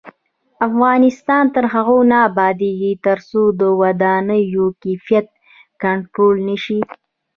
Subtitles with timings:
[0.67, 5.27] افغانستان تر هغو نه ابادیږي، ترڅو د ودانیو کیفیت
[5.83, 6.79] کنټرول نشي.